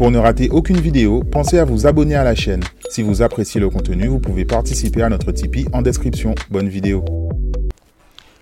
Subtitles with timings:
[0.00, 2.62] Pour ne rater aucune vidéo, pensez à vous abonner à la chaîne.
[2.88, 6.34] Si vous appréciez le contenu, vous pouvez participer à notre Tipeee en description.
[6.48, 7.04] Bonne vidéo.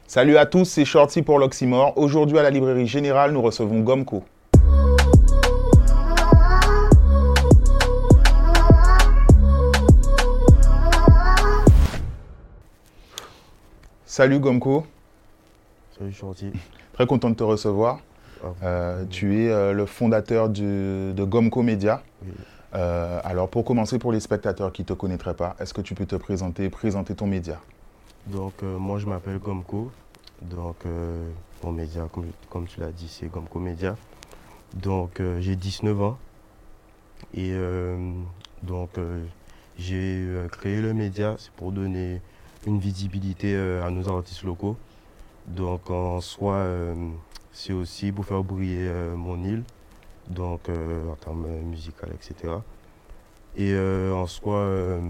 [0.06, 1.94] Salut à tous, c'est Shorty pour l'Oxymore.
[1.96, 4.22] Aujourd'hui à la librairie générale, nous recevons Gomco.
[14.06, 14.86] Salut Gomco.
[15.98, 16.52] Salut Shorty.
[16.92, 17.98] Très content de te recevoir.
[18.62, 22.02] Euh, tu es euh, le fondateur du- de Gomco Media.
[22.74, 25.94] Euh, alors pour commencer, pour les spectateurs qui ne te connaîtraient pas, est-ce que tu
[25.94, 27.58] peux te présenter, présenter ton média?
[28.26, 29.90] Donc euh, moi je m'appelle Gomco.
[30.42, 31.28] Donc euh,
[31.64, 33.96] mon média, comme, comme tu l'as dit, c'est Gomco Media.
[34.74, 36.18] Donc j'ai 19 ans.
[37.34, 37.52] Et
[38.62, 38.90] donc
[39.78, 42.20] j'ai créé le média, c'est pour donner
[42.66, 44.76] une visibilité à nos artistes locaux.
[45.46, 46.64] Donc en soi,
[47.58, 49.64] c'est aussi pour faire briller euh, mon île,
[50.28, 52.54] donc euh, en termes euh, musical, etc.
[53.56, 53.76] Et
[54.12, 55.00] en soi,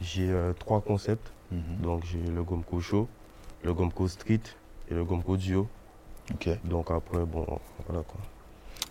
[0.00, 1.30] j'ai trois concepts.
[1.80, 3.06] Donc j'ai le Gomco Show,
[3.62, 4.40] le Gomco Street
[4.90, 5.68] et le Gomco Duo.
[6.64, 7.46] Donc après, bon,
[7.86, 8.20] voilà quoi.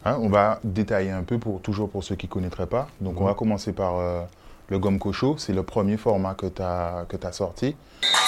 [0.06, 2.88] Hein, on va détailler un peu, pour, toujours pour ceux qui ne connaîtraient pas.
[3.02, 3.28] Donc on Mhm.
[3.28, 4.24] va commencer par euh,
[4.70, 5.36] le Gomco Show.
[5.38, 7.76] C'est le premier format que tu as, que as sorti.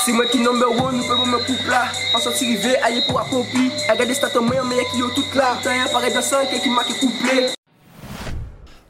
[0.05, 1.85] C'est moi qui number one, nous pouvons me couple là.
[2.15, 3.71] En sortie rivé, aïe pour accompli.
[3.89, 5.57] Regardez stats moi, mais qui yo tout là.
[5.61, 7.47] T'as un pareil de 5 qui m'a qui couplé.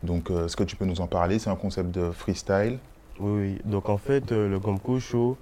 [0.03, 1.39] Donc euh, est-ce que tu peux nous en parler?
[1.39, 2.79] C'est un concept de freestyle.
[3.19, 3.57] Oui, oui.
[3.65, 5.37] Donc en fait, euh, le Gomco Show,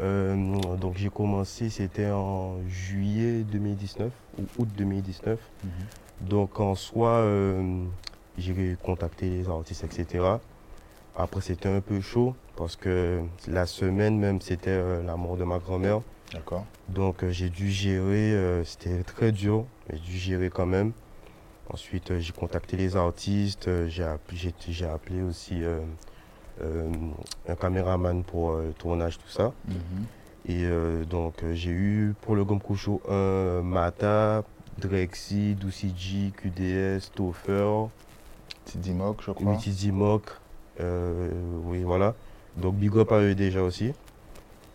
[0.00, 5.38] euh, donc j'ai commencé, c'était en juillet 2019 ou août 2019.
[6.20, 7.84] Donc en soi, euh,
[8.36, 10.24] j'ai contacté les artistes, etc.
[11.20, 15.42] Après, c'était un peu chaud parce que la semaine même, c'était euh, la mort de
[15.44, 16.00] ma grand-mère.
[16.32, 20.66] D'accord Donc euh, j'ai dû gérer, euh, c'était très dur, mais j'ai dû gérer quand
[20.66, 20.92] même.
[21.70, 25.62] Ensuite, j'ai contacté les artistes, j'ai app- j'ai j'ai appelé aussi
[27.46, 29.52] un caméraman pour le tournage, tout ça.
[29.66, 30.06] Mhm.
[30.46, 34.44] Et donc j'ai eu pour le Gomco Show un Mata,
[34.78, 37.88] Drexy, Douciji, QDS, Toffer,
[38.64, 39.52] Tidi Mock, je crois.
[39.52, 39.56] Euh,
[40.80, 42.14] oui voilà.
[42.56, 43.92] Donc big up à eux déjà aussi.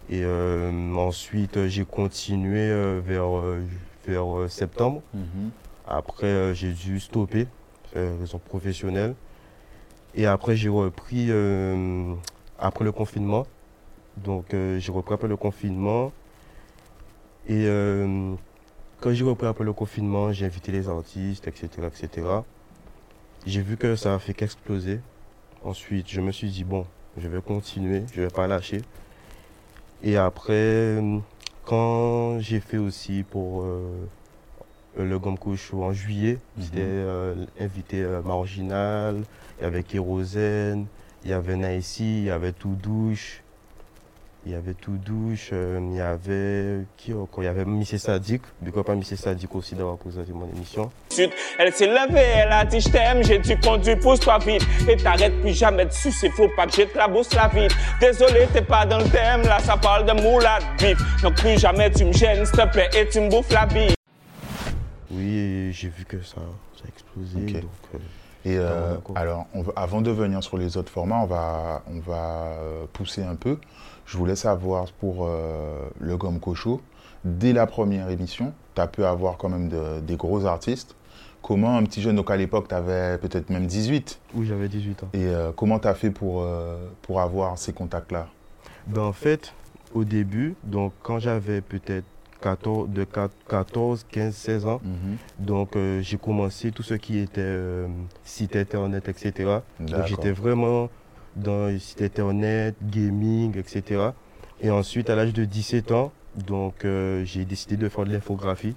[0.10, 3.62] Et euh, ensuite euh, j'ai continué euh, vers, euh,
[4.06, 5.02] vers euh, septembre.
[5.14, 5.52] Mhm.
[5.88, 7.48] Après euh, j'ai dû stopper,
[7.96, 9.16] euh, raison professionnelle.
[10.16, 12.14] Et après j'ai repris euh,
[12.60, 13.46] après le confinement.
[14.18, 16.12] Donc euh, j'ai repris après le confinement.
[17.48, 18.34] Et euh,
[19.00, 21.70] quand j'ai repris après le confinement, j'ai invité les artistes, etc.
[21.88, 22.28] etc.
[23.46, 25.00] J'ai vu que ça a fait qu'exploser.
[25.64, 26.86] Ensuite, je me suis dit, bon,
[27.18, 28.82] je vais continuer, je vais pas lâcher.
[30.04, 31.02] Et après,
[31.64, 34.06] quand j'ai fait aussi pour euh,
[34.98, 36.64] le Gomco Show en juillet, Mhm.
[36.64, 39.24] c'était euh, invité euh, Marginal,
[39.60, 40.88] il y avait Kérosène,
[41.24, 43.43] il y avait Naïsi, il y avait Tout Douche,
[44.46, 47.44] il y avait Tout Douche, euh, il y avait qui encore?
[47.44, 50.92] Il y avait Missy Sadik, pourquoi pas Missy Sadik aussi d'avoir présenté mon émission.
[51.58, 54.66] Elle s'est levée, elle a dit je t'aime, j'ai dû conduire, pousse-toi vite.
[54.90, 57.76] Et t'arrêtes plus jamais dessus, c'est faut pas que je te la bosse la vite.
[58.02, 60.98] Désolé, t'es pas dans le thème, là ça parle de moulade bif.
[61.22, 63.94] Donc plus jamais tu me gênes, s'il te plaît, et tu me bouffes la bille.
[65.12, 66.36] Oui, j'ai vu que ça,
[66.76, 67.40] ça a explosé.
[67.62, 67.98] Donc, euh,
[68.46, 72.00] Et euh, alors, on va- avant de venir sur les autres formats, on va, on
[72.00, 72.52] va
[72.92, 73.58] pousser un peu.
[74.06, 76.82] Je voulais savoir pour euh, le Gomco Show,
[77.24, 80.96] dès la première émission, tu as pu avoir quand même de- des gros artistes.
[81.42, 85.04] Comment un petit jeune, donc à l'époque, tu avais peut-être même 18, oui, j'avais 18
[85.04, 85.10] ans.
[85.14, 88.28] et euh, comment tu as fait pour, euh, pour avoir ces contacts-là?
[88.88, 89.54] Ben, en fait,
[89.94, 92.06] au début, donc quand j'avais peut-être
[92.42, 95.18] 14, de 4 14, 15, 16 ans, Mhm.
[95.40, 97.88] donc euh, j'ai commencé tout ce qui était euh,
[98.24, 99.60] site internet, etc.
[99.80, 100.90] Donc j'étais vraiment
[101.36, 104.10] dans les sites internet, gaming, etc.
[104.62, 108.76] Et ensuite, à l'âge de 17 ans, donc euh, j'ai décidé de faire de l'infographie.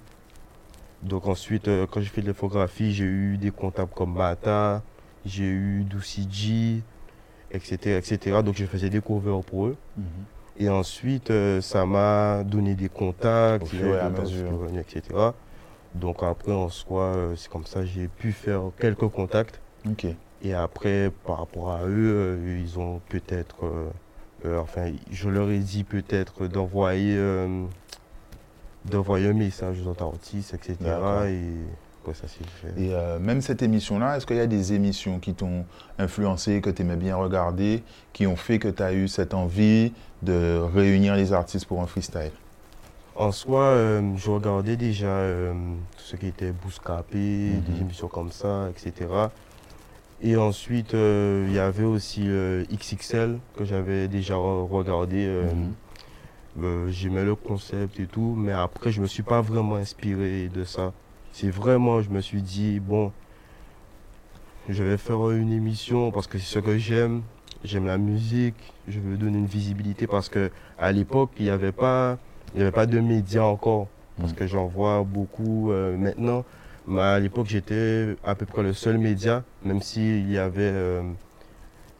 [1.03, 4.81] Donc ensuite, euh, quand j'ai fait de l'infographie, j'ai eu des contacts comme Mata,
[5.25, 6.83] j'ai eu Douciji,
[7.51, 8.41] etc., etc.
[8.43, 9.77] Donc je faisais des covers pour eux.
[9.97, 10.05] Mhm.
[10.59, 13.71] Et ensuite, euh, ça m'a donné des contacts,
[14.01, 14.57] à mesure.
[14.57, 15.01] venaient, etc.
[15.93, 19.59] Donc après, en soi, c'est comme ça j'ai pu faire quelques contacts.
[19.89, 20.07] Ok.
[20.47, 23.89] Et après, par rapport à eux, euh, ils ont peut-être, euh,
[24.45, 27.17] euh, enfin, je leur ai dit peut-être d'envoyer,
[28.85, 30.75] d'envoyer un message aux autres artistes, etc.
[30.81, 32.81] Et après, ça s'est fait.
[32.81, 35.65] Et euh, même cette émission-là, est-ce qu'il y a des émissions qui t'ont
[35.99, 37.83] influencé, que tu aimais bien regarder,
[38.13, 39.91] qui ont fait que tu as eu cette envie
[40.21, 42.31] de réunir les artistes pour un freestyle?
[43.17, 45.51] En soi, euh, je regardais déjà euh,
[45.97, 47.61] tout ce qui était Bouscapé, Mhm.
[47.63, 49.07] des émissions comme ça, etc.
[50.21, 55.25] Et ensuite, euh, il y avait aussi euh, XXL que j'avais déjà re- regardé.
[55.27, 55.73] euh, Mhm.
[56.63, 60.63] euh, J'aimais le concept et tout, mais après, je me suis pas vraiment inspiré de
[60.63, 60.91] ça.
[61.31, 63.11] C'est vraiment, je me suis dit, bon,
[64.69, 67.21] je vais faire une émission parce que c'est ce que j'aime.
[67.63, 71.71] J'aime la musique, je veux donner une visibilité parce que à l'époque, il n'y avait
[71.71, 72.17] pas,
[72.53, 73.87] il y avait pas de médias encore.
[74.17, 74.37] Parce Mhm.
[74.37, 76.43] que j'en vois beaucoup euh, maintenant.
[76.87, 81.01] Mais à l'époque, j'étais à peu près le seul média, même s'il y avait euh,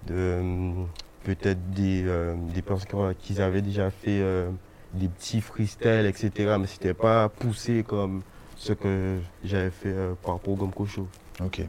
[0.08, 0.86] de-
[1.24, 4.50] peut-être des, euh, des personnes qui avaient déjà fait euh,
[4.94, 6.56] des petits freestyles, etc.
[6.60, 8.22] Mais c'était pas poussé comme
[8.56, 11.08] ce que j'avais fait euh, par rapport au Gomco Show.
[11.44, 11.62] Ok.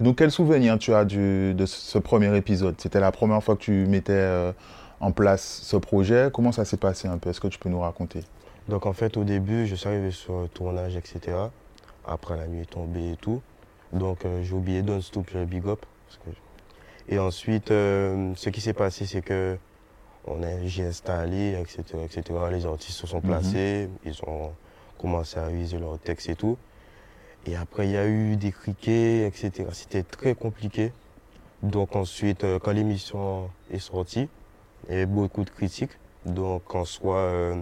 [0.00, 2.76] Donc, quel souvenir tu as du, de ce premier épisode?
[2.78, 4.52] C'était la première fois que tu mettais euh,
[5.00, 6.30] en place ce projet.
[6.32, 7.30] Comment ça s'est passé un peu?
[7.30, 8.20] Est-ce que tu peux nous raconter?
[8.68, 11.36] Donc en fait, au début, je suis arrivé sur le tournage, etc.
[12.06, 13.40] Après, la nuit est tombée et tout.
[13.92, 15.84] Donc euh, j'ai oublié Don't Stop, j'ai Big Up.
[16.06, 19.56] parce que- Et ensuite, euh, ce qui s'est passé, c'est que
[20.26, 22.22] on a- j'ai installé, etc., etc.
[22.50, 23.22] Les artistes se sont Mhm.
[23.22, 24.52] placés, ils ont
[24.98, 26.56] commencé à réviser leurs textes et tout.
[27.46, 29.68] Et après, il y a eu des criquets, etc.
[29.72, 30.92] C'était très compliqué.
[31.62, 34.28] Donc ensuite, euh, quand l'émission est sortie,
[34.88, 35.92] il y avait beaucoup de critiques.
[36.24, 37.60] Donc en soi, euh,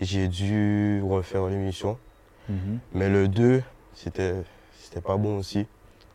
[0.00, 1.98] j'ai dû refaire l'émission.
[2.92, 3.62] Mais le 2,
[3.94, 4.44] c'était
[5.04, 5.66] pas bon aussi.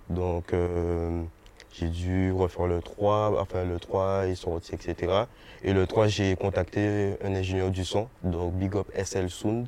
[0.09, 1.23] Donc euh,
[1.73, 5.23] j'ai dû refaire le 3, enfin le 3 est sorti, etc.
[5.63, 9.67] Et le 3, j'ai contacté un ingénieur du son, donc Big Up SL Sound.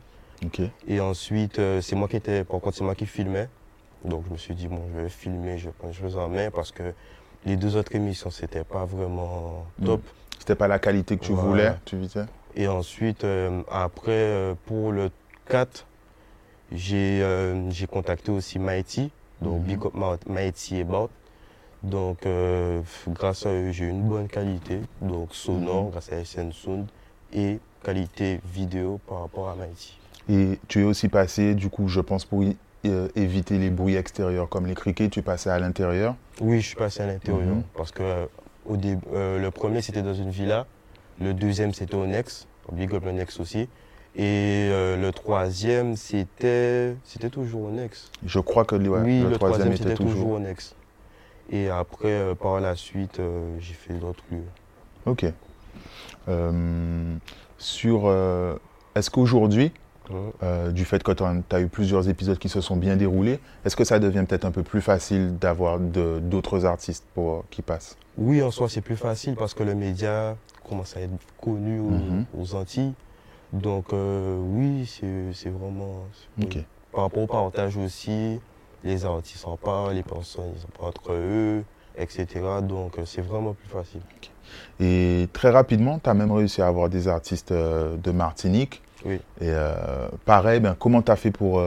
[0.87, 3.47] Et ensuite, euh, c'est moi qui étais, par contre, c'est moi qui filmais.
[4.03, 6.29] Donc je me suis dit, bon, je vais filmer, je vais prendre les choses en
[6.29, 6.93] main parce que
[7.45, 10.01] les deux autres émissions, c'était pas vraiment top.
[10.39, 12.25] C'était pas la qualité que tu voulais, tu visais
[12.55, 15.09] Et ensuite, euh, après, euh, pour le
[15.47, 15.87] 4,
[16.71, 19.67] j'ai euh, j'ai contacté aussi Mighty, donc Mhm.
[19.67, 19.93] Big Up
[20.27, 21.09] Mighty About.
[21.83, 25.91] Donc, euh, grâce à eux, j'ai une bonne qualité, donc sonore, Mhm.
[25.91, 26.87] grâce à SN Sound,
[27.31, 29.99] et qualité vidéo par rapport à Mighty.
[30.27, 33.95] Et tu es aussi passé, du coup, je pense, pour y- euh, éviter les bruits
[33.95, 36.15] extérieurs comme les criquets, tu passais à l'intérieur?
[36.41, 37.63] Oui, je suis passé à l'intérieur Mhm.
[37.75, 38.27] parce que
[38.65, 40.65] au début, le premier c'était dans une villa,
[41.21, 43.69] le deuxième c'était au Nex, Big Up le Nex aussi,
[44.17, 48.11] et euh, le troisième c'était c'était toujours au Nex.
[48.25, 50.13] Je crois que ouais, oui, le, le, troisième, c'était était toujours...
[50.13, 50.31] toujours.
[50.31, 50.75] au Nex.
[51.51, 54.41] Et après, euh, par la suite, euh, j'ai fait d'autres lieux.
[55.05, 55.25] Ok.
[56.27, 57.15] Euh,
[57.57, 58.09] sur.
[58.95, 59.71] Est-ce qu'aujourd'hui,
[60.43, 63.75] euh, du fait que tu as eu plusieurs épisodes qui se sont bien déroulés, est-ce
[63.75, 67.97] que ça devient peut-être un peu plus facile d'avoir d'autres artistes pour, qui passent?
[68.17, 70.37] Oui, en soi, c'est plus facile parce que le média
[70.67, 71.11] commence à être
[71.41, 72.25] connu aux, Mhm.
[72.39, 72.93] aux Antilles.
[73.55, 74.85] Donc, euh, oui,
[75.33, 76.05] c'est vraiment.
[76.91, 78.39] Par rapport au partage aussi,
[78.83, 81.63] les artistes en parlent, les personnes ils en parlent entre eux,
[81.97, 82.27] etc.
[82.61, 84.01] Donc, euh, c'est vraiment plus facile.
[84.79, 88.81] Et très rapidement, tu as même réussi à avoir des artistes euh, de Martinique.
[89.05, 89.15] Oui.
[89.39, 91.61] Et euh, pareil, ben, comment tu as fait pour,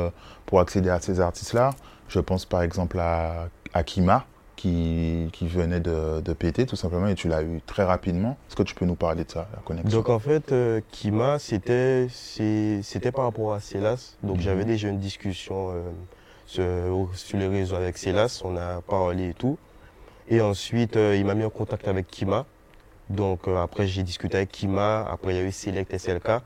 [0.46, 1.70] pour accéder à ces artistes-là?
[2.08, 4.25] Je pense par exemple à, à Kima,
[4.58, 8.37] qui, qui venait de, de péter tout simplement, et tu l'as eu très rapidement.
[8.49, 11.38] Est-ce que tu peux nous parler de ça, la connexion Donc, en fait, euh, Kima,
[11.38, 14.16] c'était c'est- c'était par rapport à Célas.
[14.25, 14.43] Donc, Mhm.
[14.43, 15.82] j'avais déjà une discussion euh,
[16.44, 16.64] sur,
[17.14, 18.43] sur les réseaux avec Célas.
[18.44, 19.56] On a parlé et tout.
[20.28, 22.44] Et ensuite, euh, il m'a mis en contact avec Kima.
[23.10, 25.06] Donc, euh, après, j'ai discuté avec Kima.
[25.08, 26.43] Après, il y a eu Select SLK.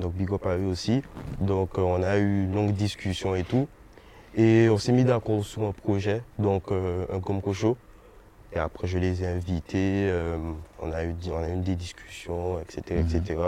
[0.00, 1.02] Donc, Big Up a eu aussi.
[1.40, 3.68] Donc, euh, on a eu une longue discussion et tout.
[4.36, 7.76] Et on s'est mis d'accord sur un projet, donc euh, un Comco Show.
[8.54, 10.08] Et après, je les ai invités.
[10.10, 10.36] euh,
[10.80, 13.02] on, a eu, on a eu des discussions, etc.
[13.02, 13.16] Mhm.
[13.16, 13.40] etc.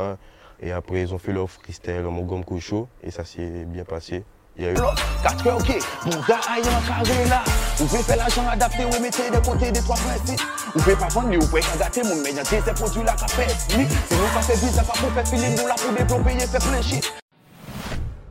[0.61, 2.89] Et après, ils ont fait leur freestyle, mon Gomco Show.
[3.03, 4.25] Et ça s'est bien passé.
[4.57, 4.77] Il y a eu...
[5.23, 5.79] 4 heures, ok.
[6.07, 7.43] Mon gars, aïe, en carré là.
[7.77, 10.41] Vous pouvez faire l'argent adapté, ou mettez de côté des trois principes.
[10.75, 13.27] Vous pouvez pas vendre, vous pouvez pas gâter, mon média, c'est ces produits là, qu'a
[13.27, 13.77] fait.
[13.77, 16.47] Oui, c'est nous qui fait vite, pas pour faire filer, nous là pour développer et
[16.47, 17.14] faire plein de shit.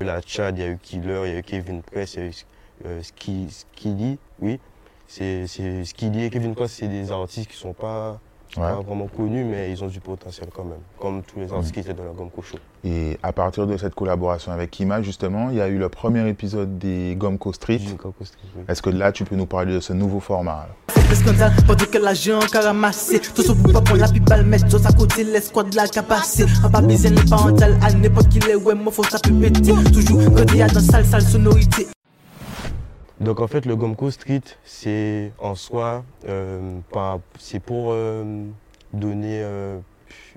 [0.03, 2.23] La Tchad, il y a eu Killer, il y a eu Kevin Press, il y
[2.23, 2.33] a eu
[2.85, 4.59] euh, Ski- Skilly, oui.
[5.07, 8.19] C'est c'est- Skilly et Kevin Press, c'est des artistes qui sont pas,
[8.57, 8.61] Ouais.
[8.69, 11.79] pas vraiment connus, mais ils ont du potentiel quand même, comme tous les artistes qui
[11.79, 12.57] étaient dans la Gomco Show.
[12.83, 16.27] Et à partir de cette collaboration avec Kima, justement, il y a eu le premier
[16.29, 17.77] épisode des Gomco Street.
[17.77, 18.63] Du Gomco Street, oui.
[18.67, 20.75] Est-ce que là, tu peux nous parler de ce nouveau format alors?
[21.09, 24.67] Le scandale pendant que l'argent qu'a ramassé Tout ce pas pour la pipe balle mettre
[24.67, 26.45] Tous à côté l'escouade de la capacité.
[26.63, 29.73] En bas baiser les parentales À n'importe qui les ouais moi faut ça peut péter
[29.93, 31.87] Toujours quand il y a dans sale sale sonorité.
[33.19, 36.59] Donc en fait, le Gomco Street, c'est en soi, euh,
[37.39, 38.43] c'est pour euh,
[38.91, 39.77] donner euh,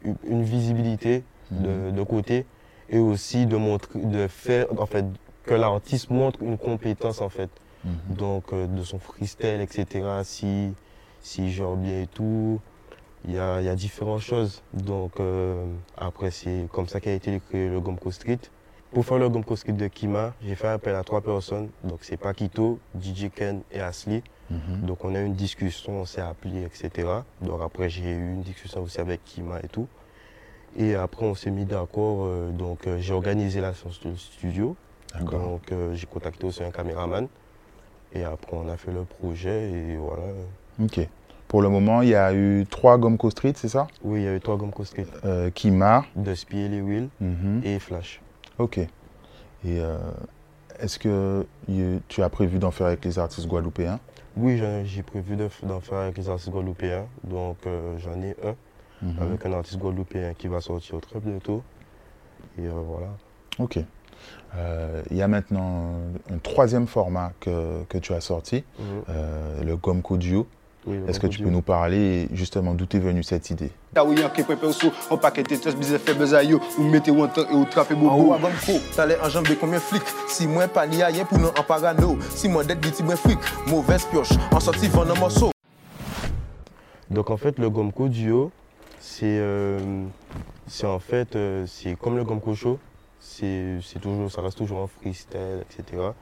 [0.05, 2.47] une- une visibilité de, de côté
[2.89, 5.05] et aussi de montrer, de faire, en fait,
[5.45, 7.51] que l'artiste montre une compétence en fait.
[7.87, 8.16] Mhm.
[8.16, 9.87] Donc euh, de son freestyle, etc.
[10.25, 10.75] Si
[11.21, 12.61] s'il gère bien et tout.
[13.28, 14.62] Il y a, y a différentes choses.
[14.73, 15.64] Donc euh,
[15.97, 18.38] après, c'est comme ça qu'a été créé le Gomco Street.
[18.93, 21.71] Pour faire le Gomco Street de Kima, j'ai fait appel à trois personnes.
[21.83, 24.23] Donc c'est Paquito, DJ Ken et Asli.
[24.50, 24.83] Mhm.
[24.87, 27.09] Donc on a eu une discussion, on s'est appelé, etc.
[27.43, 29.88] Donc après j'ai eu une discussion aussi avec Kima et tout.
[30.76, 32.26] Et après on s'est mis d'accord.
[32.26, 34.76] euh, donc j'ai organisé la séance de studio.
[35.19, 35.40] D'accord.
[35.40, 37.26] Donc j'ai contacté aussi un caméraman.
[38.13, 40.23] Et après on a fait le projet et voilà.
[40.83, 41.01] Ok.
[41.49, 43.87] Pour le moment, il y a eu trois Gomco Street, c'est ça?
[44.03, 45.07] Oui, il y avait trois Gomco Street.
[45.25, 46.05] euh, Kima.
[46.17, 47.61] Les Wheels Mhm.
[47.65, 48.21] et Flash.
[48.59, 48.79] Ok.
[48.79, 48.89] Et
[49.65, 49.97] euh,
[50.81, 51.47] est-ce que
[52.09, 54.01] tu as prévu d'en faire avec les artistes guadeloupéens?
[54.37, 57.07] Oui, j'ai prévu d'en faire avec les artistes guadeloupéens.
[57.25, 58.55] Donc euh, j'en ai un
[59.03, 59.23] Mhm.
[59.23, 61.63] avec un artiste guadeloupéen qui va sortir très bientôt.
[62.59, 63.09] Et euh, voilà.
[63.59, 63.79] Ok.
[64.57, 65.93] Euh, Il y a maintenant
[66.33, 68.85] un troisième format que, que tu as sorti, Mhm.
[69.09, 70.47] euh, le Gomco Duo.
[70.88, 73.73] Oui, Est-ce que tu peux nous parler justement d'où est venue cette idée?
[80.29, 80.47] Si
[81.65, 82.49] parano, si
[83.69, 84.31] mauvaise pioche,
[85.19, 85.50] morceau.
[87.11, 88.53] Donc en fait, le Gomco Duo,
[89.00, 90.05] c'est euh,
[90.69, 92.79] c'est en fait, euh, c'est comme le Gomco Show,
[93.28, 96.14] c'est toujours, ça reste toujours en freestyle, etc.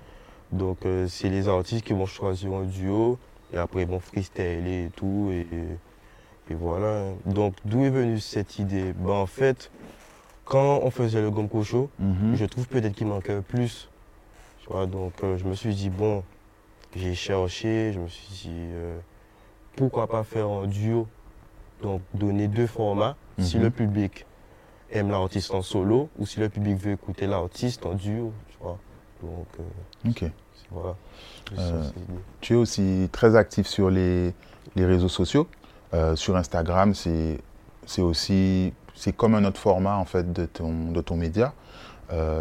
[0.52, 3.18] Donc euh, c'est les artistes qui vont choisir un duo
[3.52, 5.46] et après ils vont freestyler et tout et,
[6.50, 7.10] et voilà.
[7.26, 8.92] Donc d'où est venue cette idée?
[8.94, 9.70] Ben, En fait,
[10.44, 12.36] quand on faisait le Gomco Show, Mhm.
[12.36, 13.88] je trouve peut-être qu'il manquait plus.
[14.62, 16.22] Tu vois, donc euh, je me suis dit, bon,
[16.96, 18.98] j'ai cherché, je me suis dit, euh,
[19.76, 21.06] pourquoi pas faire un duo?
[21.82, 23.62] Donc donner deux formats, si Mhm.
[23.64, 24.24] le public
[24.94, 28.32] aime l'artiste en solo ou si le public veut écouter l'artiste en duo.
[28.48, 28.78] Tu vois.
[29.22, 30.24] Donc euh, Ok.
[30.70, 30.96] voilà.
[31.58, 31.82] Euh.
[32.40, 34.32] Tu es aussi très actif sur les,
[34.76, 35.46] les réseaux sociaux.
[35.92, 37.38] Euh, sur Instagram, c'est
[37.86, 41.52] c'est aussi c'est comme un autre format en fait de ton, de ton média.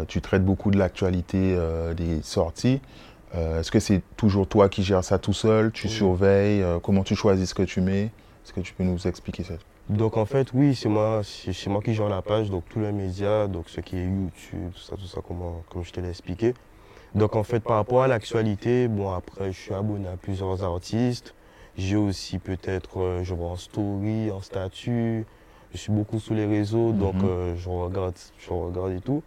[0.06, 1.58] Tu traites beaucoup de l'actualité
[1.96, 2.80] des sorties.
[3.34, 5.72] Est-ce que c'est toujours toi qui gères ça tout seul?
[5.72, 5.92] Tu Oui.
[5.92, 6.64] surveilles?
[6.84, 8.04] Comment tu choisis ce que tu mets?
[8.44, 9.54] Est-ce que tu peux nous expliquer ça?
[9.90, 12.92] Donc en fait, oui, c'est moi, c'est moi qui gère la page, donc tous les
[12.92, 16.08] médias, donc ce qui est YouTube, tout ça, tout ça, comment, comme je te l'ai
[16.08, 16.54] expliqué.
[17.14, 21.34] Donc en fait, par rapport à l'actualité, bon après, je suis abonné à plusieurs artistes.
[21.76, 25.26] J'ai aussi peut-être, euh, je vois en story, en statut.
[25.72, 27.24] Je suis beaucoup sur les réseaux, donc Mhm.
[27.24, 29.22] euh, je regarde, je regarde et tout.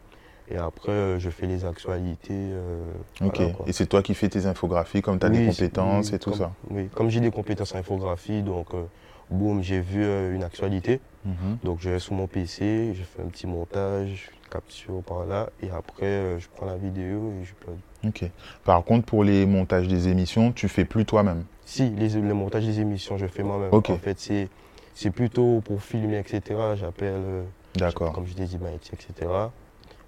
[0.49, 2.33] Et après, euh, je fais les actualités.
[2.33, 2.81] euh,
[3.21, 3.35] Ok.
[3.37, 6.15] voilà, et c'est toi qui fais tes infographies, comme tu as Oui, des compétences oui,
[6.15, 8.83] et tout comme- ça Oui, comme j'ai des compétences en infographie, donc euh,
[9.29, 10.99] boum, j'ai vu euh, une actualité.
[11.25, 11.57] Mhm.
[11.63, 15.69] Donc je vais sur mon PC, je fais un petit montage, capture par là, et
[15.71, 17.77] après euh, je prends la vidéo et je upload.
[18.05, 18.23] Ok.
[18.63, 21.43] Par contre, pour les montages des émissions, tu fais plus toi-même?
[21.65, 23.69] Si, les, le montage des émissions, je fais moi-même.
[23.73, 23.89] Ok.
[23.89, 24.47] En fait, c'est,
[24.93, 26.41] c'est plutôt pour filmer, etc.
[26.75, 27.43] J'appelle, euh,
[27.75, 28.13] D'accord.
[28.13, 29.29] comme je t'ai dit, Maïti, etc.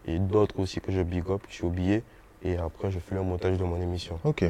[0.05, 2.03] Et d'autres aussi que je big up, que j'ai oublié.
[2.43, 4.17] Et après, je fais le montage de mon émission.
[4.23, 4.45] Ok.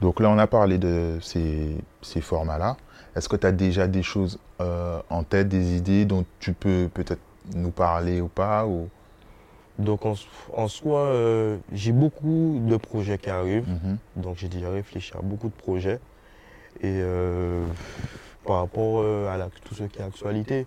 [0.00, 2.76] Donc là, on a parlé de ces, ces formats-là.
[3.16, 6.88] Est-ce que tu as déjà des choses euh, en tête, des idées dont tu peux
[6.92, 7.20] peut-être
[7.54, 8.88] nous parler ou pas ou...
[9.78, 10.14] Donc en,
[10.54, 13.68] en soi, euh, j'ai beaucoup de projets qui arrivent.
[13.68, 13.98] Mhm.
[14.16, 16.00] Donc j'ai déjà réfléchi à beaucoup de projets.
[16.80, 17.64] Et euh,
[18.46, 20.66] par rapport à la- tout ce qui est actualité,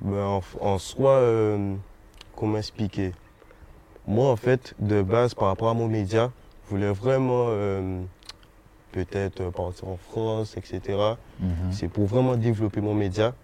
[0.00, 1.20] ben, en, en soi,
[2.36, 3.12] comment expliquer?
[4.06, 6.30] Moi, en fait, de base, par rapport à mon média,
[6.70, 8.00] voulais vraiment euh,
[8.92, 10.80] peut-être partir en France, etc.
[11.40, 11.50] Mhm.
[11.72, 13.34] C'est pour vraiment développer mon média.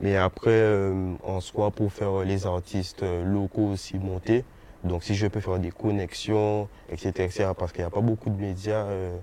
[0.00, 4.44] Mais après, euh, en soi, pour faire les artistes euh, locaux aussi monter.
[4.84, 8.30] Donc, si je peux faire des connexions, etc., etc., parce qu'il n'y a pas beaucoup
[8.30, 9.16] de médias euh,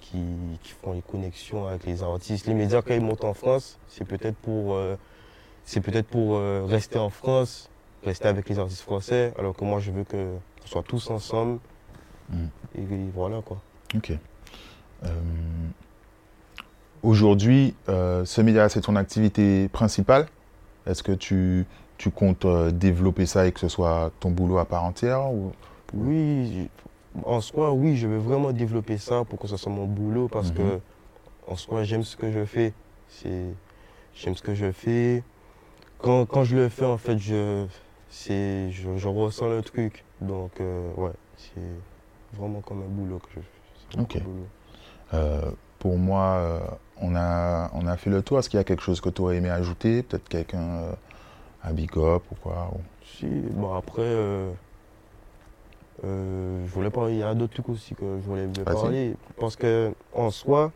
[0.00, 0.18] qui,
[0.62, 2.46] qui font les connexions avec les artistes.
[2.48, 4.96] Les médias, quand ils montent en France, c'est peut-être pour, euh,
[5.64, 7.70] c'est peut-être pour rester en France,
[8.04, 11.60] rester avec les artistes français, alors que moi, je veux qu'on soit tous ensemble.
[12.30, 12.46] Mm.
[12.78, 13.58] Et, voilà, quoi.
[13.94, 14.12] Ok.
[15.04, 15.08] Euh,
[17.02, 20.26] Aujourd'hui, euh, ce média, c'est ton activité principale.
[20.86, 21.64] Est-ce que tu,
[21.98, 25.52] tu comptes euh, développer ça et que ce soit ton boulot à part entière ou...
[25.94, 26.68] Oui,
[27.24, 30.48] en soi, oui, je veux vraiment développer ça pour que ce soit mon boulot parce
[30.50, 30.56] Mhm.
[30.56, 30.80] que,
[31.46, 32.72] en soi, j'aime ce que je fais.
[33.22, 35.22] J'aime ce que je fais.
[35.98, 37.66] Quand, quand je le fais, en fait, je,
[38.10, 40.04] c'est, je, je ressens le truc.
[40.20, 41.60] Donc, ouais, c'est
[42.36, 44.00] vraiment comme un boulot que je fais.
[44.00, 44.18] Ok.
[45.14, 46.60] Euh, pour moi, euh,
[47.00, 48.38] on, a, on a fait le tour.
[48.38, 50.02] Est-ce qu'il y a quelque chose que tu aurais aimé ajouter?
[50.02, 50.92] Peut-être quelqu'un euh,
[51.62, 54.50] à Big Up ou quoi ou- Si, bon, après, euh,
[56.04, 59.14] euh, je voulais parler, il y a d'autres trucs aussi que je voulais parler.
[59.38, 60.72] Parce que, en soi,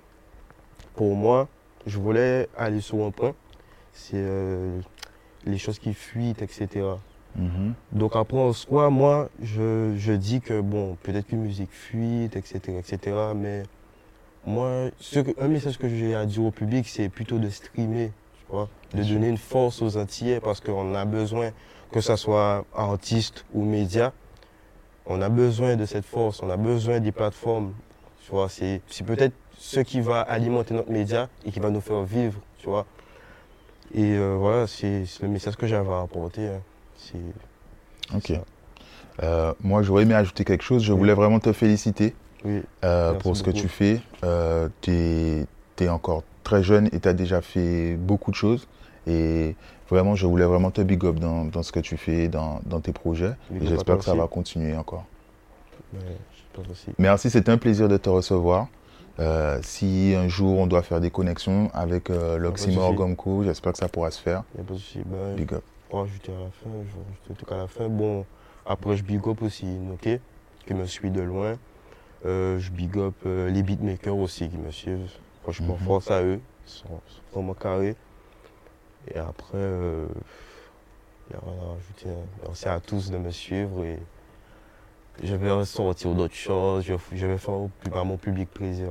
[0.95, 1.49] pour moi,
[1.87, 3.35] je voulais aller sur un point,
[3.93, 4.81] c'est euh,
[5.45, 6.69] les choses qui fuitent, etc.
[7.37, 7.75] Mhm.
[7.93, 12.59] Donc après, en soi, moi, je, je dis que, bon, peut-être qu'une musique fuite, etc.,
[12.79, 13.63] etc., mais
[14.47, 18.11] moi, ce que- un message que j'ai à dire au public, c'est plutôt de streamer,
[18.39, 21.51] tu vois, de donner une force aux Antillais, parce qu'on a besoin,
[21.93, 24.13] que ce soit artiste ou média,
[25.07, 27.73] on a besoin de cette force, on a besoin des plateformes,
[28.25, 31.81] tu vois, c'est c'est peut-être ce qui va alimenter notre média et qui va nous
[31.81, 32.87] faire vivre, tu vois.
[33.95, 36.47] Et euh, voilà, c'est c'est le message que j'avais à apporter.
[36.49, 36.61] hein.
[38.15, 38.33] Ok.
[39.23, 40.83] Euh, moi, j'aurais aimé ajouter quelque chose.
[40.83, 42.15] Je voulais vraiment te féliciter
[42.45, 44.01] Oui, euh, pour ce que tu fais.
[44.81, 48.67] tu es, encore très jeune et tu as déjà fait beaucoup de choses.
[49.07, 49.57] Et
[49.89, 52.81] vraiment, je voulais vraiment te big up dans, dans ce que tu fais, dans, dans
[52.81, 53.33] tes projets.
[53.51, 54.21] Big Et j'espère que ça aussi.
[54.21, 55.05] va continuer encore.
[56.71, 56.91] aussi.
[56.99, 58.69] Merci, c'était un plaisir de te recevoir.
[59.21, 62.95] Euh, si un jour on doit faire des connexions avec euh, l'Oxymore.
[62.95, 64.45] Gomco, j'espère que ça pourra se faire.
[64.55, 65.01] Il n'y a pas de souci.
[65.37, 65.63] Big up.
[65.91, 67.89] Pour ajouter à la fin, je vais rajouter un truc à la fin.
[67.89, 68.25] Bon,
[68.65, 70.21] après, je big up aussi Noké,
[70.67, 71.57] qui me suit de loin.
[72.25, 75.11] Euh, je big up euh, les beatmakers aussi qui me suivent.
[75.43, 75.87] Franchement, Mhm.
[75.87, 76.41] force à eux.
[76.67, 77.97] Ils sont, sont vraiment carrés.
[79.13, 80.07] Et après, euh,
[81.31, 82.09] il n'y a rajouter.
[82.11, 82.27] hein.
[82.45, 83.99] Merci à tous de me suivre et
[85.23, 86.85] je vais sortir d'autres choses.
[86.85, 88.91] Je, je vais faire au- à mon public plaisir.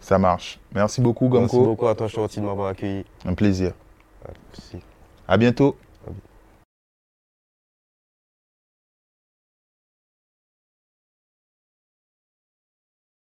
[0.00, 0.58] Ça marche.
[0.74, 1.68] Merci beaucoup, Merci Gomco.
[1.70, 3.04] beaucoup à toi, Shorty, de m'avoir accueilli.
[3.24, 3.72] Un plaisir.
[4.52, 4.78] Merci.
[5.28, 5.76] À bientôt.